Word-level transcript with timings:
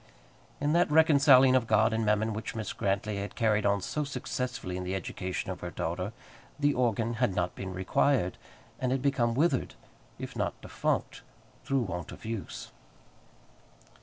In 0.59 0.73
that 0.73 0.89
reconciling 0.89 1.55
of 1.55 1.67
God 1.67 1.93
and 1.93 2.03
Mammon 2.03 2.33
which 2.33 2.55
Mrs. 2.55 2.75
Grantly 2.75 3.17
had 3.17 3.35
carried 3.35 3.67
on 3.67 3.81
so 3.83 4.03
successfully 4.03 4.75
in 4.75 4.83
the 4.83 4.95
education 4.95 5.51
of 5.51 5.59
her 5.61 5.69
daughter, 5.69 6.11
the 6.59 6.73
organ 6.73 7.13
had 7.21 7.35
not 7.35 7.53
been 7.53 7.71
required, 7.71 8.39
and 8.79 8.91
had 8.91 9.03
become 9.03 9.35
withered, 9.35 9.75
if 10.17 10.35
not 10.35 10.59
defunct, 10.59 11.21
through 11.63 11.81
want 11.81 12.11
of 12.11 12.25
use. 12.25 12.71